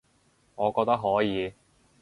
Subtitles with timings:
[0.55, 1.53] 我覺得可以